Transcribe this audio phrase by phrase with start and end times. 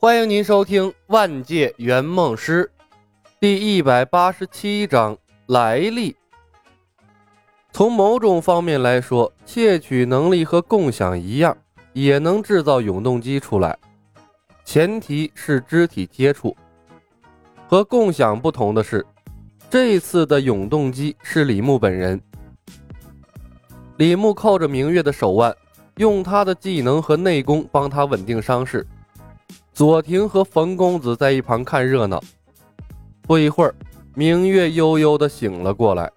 [0.00, 2.70] 欢迎您收听《万界圆梦师》
[3.40, 6.14] 第一百八十七章来历。
[7.72, 11.58] 从某种方面来说，窃取能力和共享一样，
[11.94, 13.76] 也能制造永动机出来，
[14.64, 16.56] 前提是肢体接触。
[17.66, 19.04] 和共享不同的是，
[19.68, 22.20] 这次的永动机是李牧本人。
[23.96, 25.52] 李牧靠着明月的手腕，
[25.96, 28.86] 用他的技能和内功帮他稳定伤势。
[29.78, 32.20] 左庭和冯公子在一旁看热闹。
[33.22, 33.72] 不一会儿，
[34.16, 36.10] 明月悠悠的醒了过来，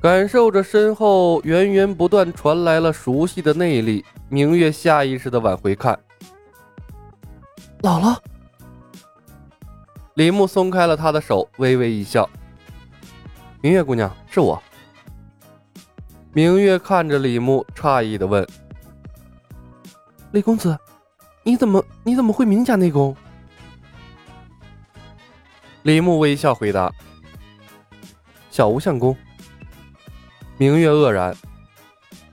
[0.00, 4.04] 感受着身后源源不断传来了熟悉的内力。
[4.28, 5.98] 明月下意识的往回看，
[7.80, 8.16] 姥姥。
[10.14, 12.30] 李牧松开了她的手，微微一笑
[13.60, 14.62] ：“明月姑娘，是我。”
[16.32, 18.46] 明月看着李牧，诧异的问
[20.30, 20.78] ：“李公子。”
[21.46, 23.16] 你怎么你怎么会明家内功？
[25.84, 26.92] 李牧微笑回答
[28.50, 29.16] ：“小无相功。”
[30.58, 31.36] 明月愕然：“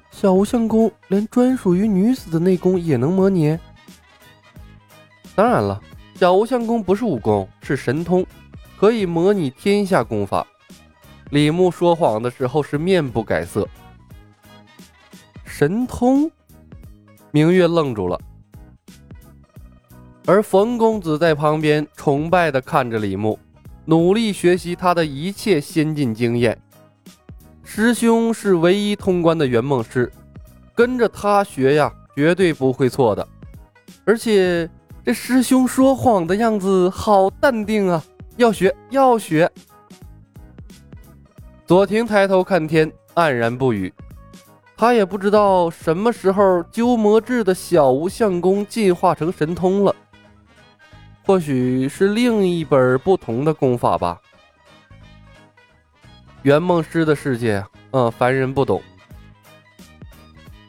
[0.09, 3.55] 小无相功连专属于女子的内功也能模拟？”
[5.35, 5.79] 当然了，
[6.15, 8.25] 小无相功不是武功，是神通，
[8.79, 10.47] 可以模拟天下功法。
[11.29, 13.69] 李牧说谎的时候是面不改色。
[15.45, 16.31] 神通？
[17.29, 18.19] 明月愣住了。
[20.25, 23.37] 而冯公子在旁边崇拜地看着李牧，
[23.83, 26.57] 努力学习他的一切先进经验。
[27.61, 30.09] 师兄是唯一通关的圆梦师，
[30.73, 33.27] 跟着他学呀，绝对不会错的。
[34.05, 34.69] 而且
[35.03, 38.01] 这师兄说谎的样子好淡定啊，
[38.37, 39.51] 要学要学。
[41.65, 43.93] 左庭抬头看天，黯然不语。
[44.77, 49.93] 他也不知道什么时候鸠摩智的小无相功进化成神通了。
[51.25, 54.19] 或许是另一本不同的功法吧。
[56.41, 58.83] 圆梦师的世界，嗯，凡人不懂。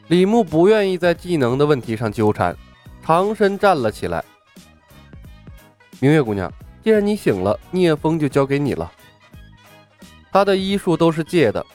[0.07, 2.55] 李牧不愿意在技能的问题上纠缠，
[3.03, 4.23] 长身站了起来。
[5.99, 6.49] 明月姑娘，
[6.81, 8.89] 既然你醒了，聂风就交给你了。
[10.31, 11.65] 他的医术都是借的，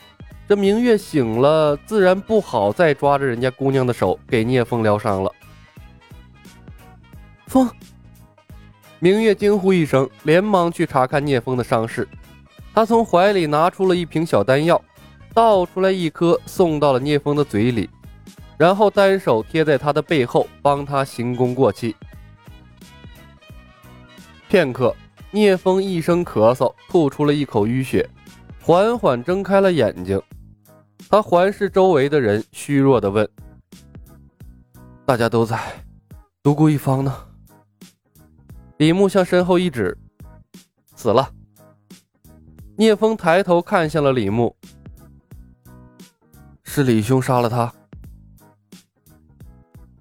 [0.48, 5.30] 这明月醒了，自然不好再抓着人家姑娘的手给聂风疗伤了。
[7.46, 7.68] 风。
[9.02, 12.06] 明月惊呼一声，连忙去查看聂风的伤势。
[12.74, 14.80] 他从怀里拿出了一瓶小丹药，
[15.32, 17.88] 倒出来一颗，送到了聂风的嘴里，
[18.58, 21.96] 然后单手贴在他的背后，帮他行功过气。
[24.50, 24.94] 片刻，
[25.30, 28.06] 聂风一声咳嗽，吐出了一口淤血，
[28.60, 30.20] 缓缓睁开了眼睛。
[31.08, 33.26] 他环视周围的人，虚弱地问
[35.06, 35.58] ：“大家都在，
[36.42, 37.14] 独孤一方呢？”
[38.80, 39.94] 李牧向身后一指，
[40.96, 41.30] 死了。
[42.78, 44.56] 聂风抬头看向了李牧，
[46.62, 47.70] 是李兄杀了他。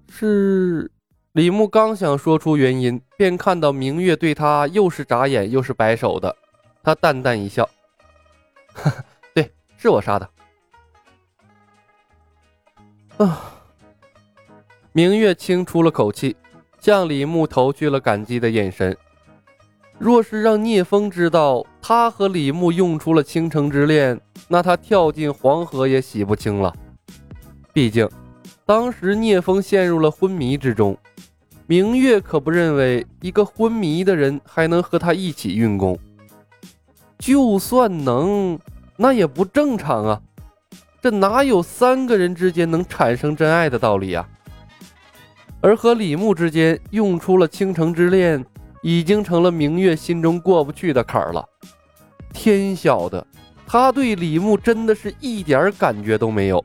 [0.08, 0.90] 是
[1.32, 6.34] 李牧刚想说出原因，便看到明月对他又是眨眼又是摆手的，
[6.82, 7.68] 他淡淡一笑，
[9.34, 10.30] 对，是我杀的。
[13.18, 13.60] 啊，
[14.92, 16.34] 明月轻出了口气。
[16.80, 18.96] 向李牧投去了感激的眼神。
[19.98, 24.18] 若是让聂风知道他和李牧用出了倾城之恋，
[24.48, 26.74] 那他跳进黄河也洗不清了。
[27.72, 28.08] 毕竟，
[28.64, 30.96] 当时聂风陷入了昏迷之中，
[31.66, 35.98] 明月可不认为一个昏迷的人还能和他一起运功。
[37.18, 38.58] 就算能，
[38.96, 40.22] 那也不正常啊！
[41.02, 44.26] 这哪有三个人之间能产生真爱的道理啊？
[45.60, 48.44] 而和李牧之间用出了倾城之恋，
[48.82, 51.44] 已经成了明月心中过不去的坎儿了。
[52.32, 53.26] 天晓得，
[53.66, 56.64] 他对李牧真的是一点感觉都没有。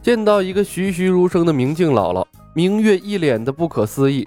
[0.00, 2.24] 见到一个栩栩如生的明镜姥姥，
[2.54, 4.26] 明月一脸的不可思议。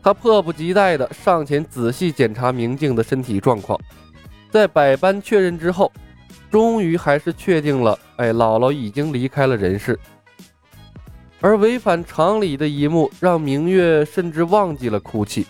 [0.00, 3.76] 他迫不及待的上前仔细检查明镜的身体状况，
[4.50, 5.90] 在百般确认之后，
[6.48, 9.98] 终于还是确定了，哎，姥姥已经离开了人世。
[11.40, 15.46] 而违反常理的一幕，让明月甚至忘记了哭泣。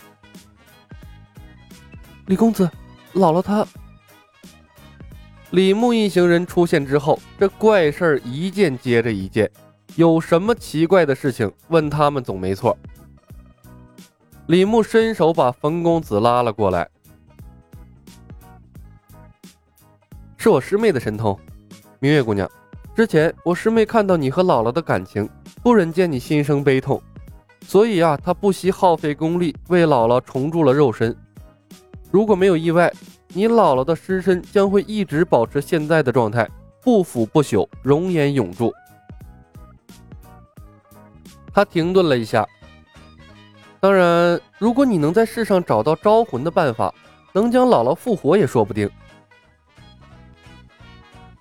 [2.27, 2.71] 李公子，
[3.15, 3.67] 姥姥她……
[5.53, 9.51] 李牧一行人出现之后，这怪事儿一件接着一件，
[9.97, 12.77] 有什么奇怪的事情，问他们总没错。
[14.49, 16.87] 李牧伸手把冯公子拉了过来
[20.37, 21.39] ：“是我师妹的神通，
[21.99, 22.47] 明月姑娘。
[22.95, 25.27] 之前我师妹看到你和姥姥的感情。”
[25.63, 27.03] 不忍见你心生悲痛，
[27.63, 31.15] 所以啊，他不惜耗费功力为姥姥重铸了肉身。
[32.11, 32.93] 如果没有意外，
[33.29, 36.49] 你姥姥的尸身将会一直保持现在的状态，
[36.83, 38.73] 不腐不朽，容颜永驻。
[41.53, 42.47] 他停顿了一下。
[43.81, 46.93] 当然，如果你能在世上找到招魂的办法，
[47.33, 48.89] 能将姥姥复活也说不定。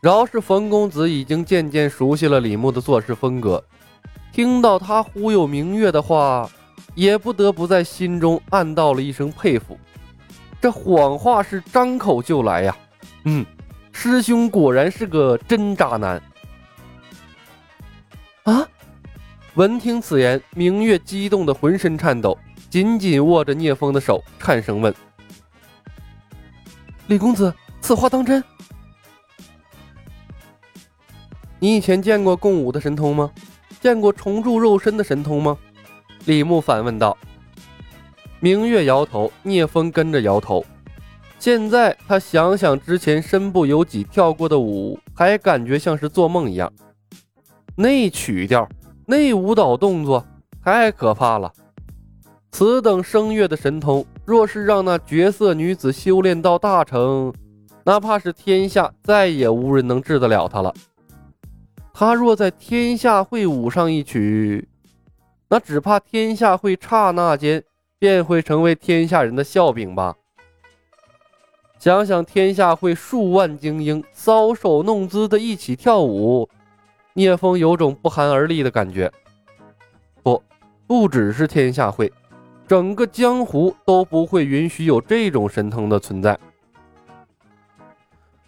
[0.02, 3.64] 饶是冯公子已经渐渐熟悉了李牧的做事风格，
[4.32, 6.50] 听到他忽悠明月的话，
[6.94, 9.78] 也不得不在心中暗道了一声佩服。
[10.62, 12.78] 这谎话是张口就来呀！
[13.26, 13.46] 嗯，
[13.92, 16.22] 师兄果然是个真渣男
[18.44, 18.68] 啊！
[19.56, 22.38] 闻听此言，明月激动的浑身颤抖，
[22.70, 24.94] 紧紧握着聂风的手，颤声问
[27.08, 28.44] ：“李公子，此话当真？
[31.60, 33.32] 你以前见过共舞的神通吗？
[33.82, 35.58] 见过重铸肉身的神通吗？”
[36.26, 37.18] 李牧反问道。
[38.40, 40.64] 明月摇头，聂风跟着摇头。
[41.40, 46.72] 现在他想想之前身不由己跳过的舞，还感觉像是做梦一样。
[47.76, 48.68] 那曲调，
[49.06, 50.26] 那舞蹈动作，
[50.64, 51.52] 太可怕了。
[52.52, 57.32] 此等声乐的神通，若是让那绝色女子修炼到大成，
[57.84, 60.74] 哪怕是天下再也无人能治得了她了。
[62.00, 64.68] 他若在天下会舞上一曲，
[65.50, 67.64] 那只怕天下会刹那间。
[68.00, 70.16] 便会成为天下人的笑柄吧。
[71.80, 76.48] 想想天下会数万精英搔首弄姿的一起跳舞，
[77.14, 79.12] 聂风有种不寒而栗的感觉。
[80.22, 80.44] 不，
[80.86, 82.14] 不只是天下会，
[82.68, 86.38] 整个江湖都不会允许有这种神通的存在。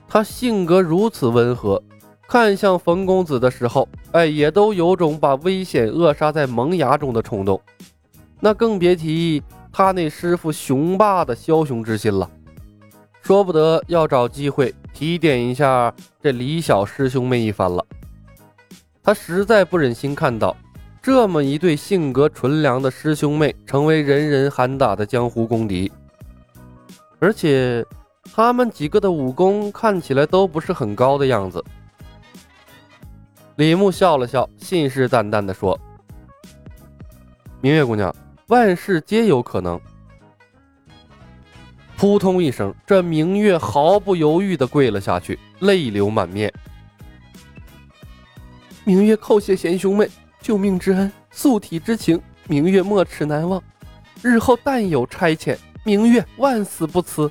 [0.08, 1.82] 他性格如此温和，
[2.30, 7.60] 看向冯公子的时候，哎，也都有种把危险扼杀在萌芽中的冲动。
[8.40, 9.42] 那更别提
[9.72, 12.30] 他那师傅雄霸的枭雄之心了，
[13.24, 15.92] 说不得要找机会提点一下
[16.22, 17.84] 这李小师兄妹一番了。
[19.02, 20.56] 他实在不忍心看到
[21.02, 25.92] 这么一对性格纯良的师兄妹成为人人喊打的江湖公敌，
[27.18, 27.84] 而且
[28.32, 31.64] 他们几个的武功看起来都不是很高的样子。
[33.60, 35.78] 李牧笑了笑，信誓旦旦地说
[37.60, 38.16] ：“明月姑娘。”
[38.48, 39.78] 万事皆有可能。
[41.98, 46.54] 扑通一声，这明月毫不犹豫地跪了下去，泪流满面。
[48.86, 50.10] 明月叩谢贤兄妹
[50.40, 52.18] 救命之恩，素体之情，
[52.48, 53.62] 明月没齿难忘。
[54.22, 57.30] 日后但有差遣，明月万死不辞。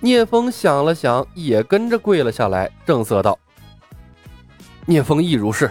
[0.00, 3.38] 聂风想了想，也跟着跪了下来，正色道
[4.88, 5.70] ：“聂风亦如是。”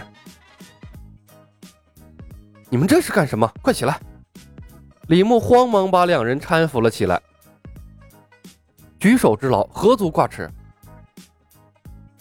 [2.70, 3.52] 你们这是干什么？
[3.60, 3.98] 快起来！
[5.08, 7.20] 李牧慌忙把两人搀扶了起来。
[9.00, 10.48] 举手之劳，何足挂齿？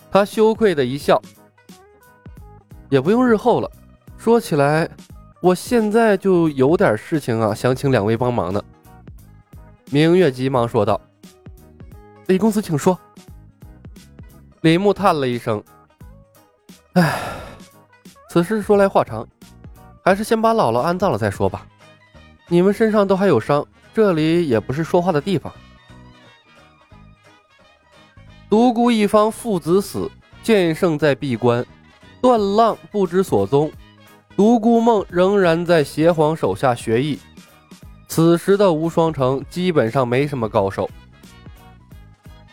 [0.09, 1.21] 他羞愧的一笑。
[2.89, 3.69] 也不用日后了。
[4.17, 4.89] 说起来，
[5.39, 8.63] 我现在就有点事情啊，想请两位帮忙呢。
[9.91, 10.99] 明月急忙说道
[12.25, 12.97] ：“李公子，请说。”
[14.61, 15.63] 李牧叹了一声
[16.99, 17.19] ：“唉，
[18.29, 19.27] 此事说来话长。”
[20.03, 21.67] 还是先把姥姥安葬了再说吧。
[22.47, 25.53] 你们身上都还有伤，这里也不是说话的地方。
[28.49, 30.09] 独孤一方父子死，
[30.41, 31.63] 剑圣在闭关，
[32.21, 33.69] 段浪不知所踪，
[34.37, 37.19] 独孤梦仍然在邪皇手下学艺。
[38.07, 40.89] 此时的无双城基本上没什么高手。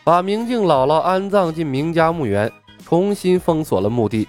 [0.03, 2.53] 把明镜姥姥安葬进明家墓园，
[2.85, 4.29] 重新封锁了墓地。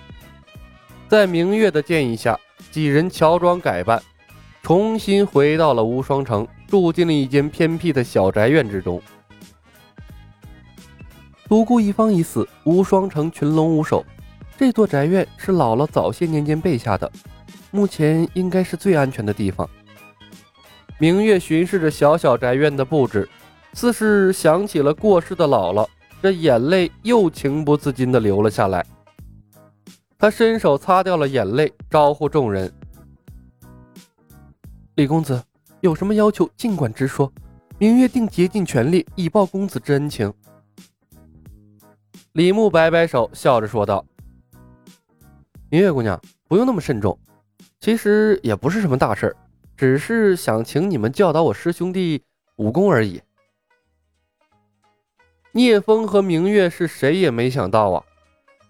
[1.07, 2.39] 在明月的建议下。
[2.71, 4.03] 几人乔装改扮，
[4.61, 9.01] 重新回到了无双城，住进了一间偏僻的小宅院之中。
[11.47, 14.05] 独孤一方已死，无双城群龙无首。
[14.57, 17.09] 这座宅院是姥姥早些年间备下的，
[17.71, 19.69] 目前应该是最安全的地方。
[20.97, 23.29] 明月巡视着小小宅院的布置，
[23.71, 25.87] 似是想起了过世的姥姥，
[26.21, 28.85] 这眼泪又情不自禁地流了下来。
[30.17, 32.71] 他伸手擦掉了眼泪，招呼众人
[34.95, 35.43] ：“李公子
[35.81, 37.31] 有什么要求，尽管直说，
[37.77, 40.33] 明月定竭尽全力以报公子之恩情。”
[42.33, 44.03] 李牧摆摆手，笑着说道
[45.69, 47.19] ：“明月姑娘，不用那么慎重，
[47.79, 49.35] 其实也不是什么大事
[49.77, 52.23] 只是想请你们教导我师兄弟
[52.55, 53.21] 武功而已。”
[55.55, 58.03] 聂风和明月是谁也没想到啊。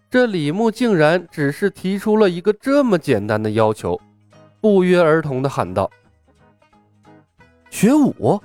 [0.08, 4.00] 这李牧竟然只是提出了一个这么简单的要求，
[4.62, 5.90] 不约而同的喊道
[7.72, 8.40] ：“学武。”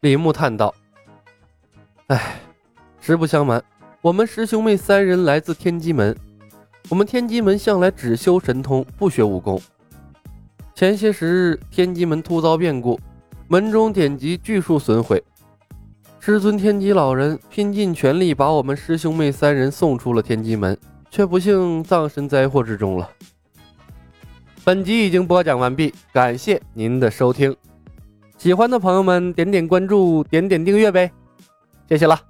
[0.00, 0.74] 李牧叹道
[2.08, 2.42] ：“哎，
[3.00, 3.64] 实不相瞒，
[4.02, 6.14] 我们师兄妹三人来自天机门。
[6.90, 9.58] 我们天机门向来只修神通，不学武功。
[10.74, 13.00] 前些时日，天机门突遭变故，
[13.48, 15.24] 门中典籍巨数损毁。
[16.26, 20.76] 师尊天机老人拼尽全力把我们师兄妹三人送出了天机门，
[21.08, 23.08] 却不幸葬身灾祸之中了。”
[24.64, 27.54] 本集已经播讲完毕，感谢您的收听。
[28.38, 31.12] 喜欢的朋友们，点点关注，点点订阅呗，
[31.88, 32.20] 谢谢了。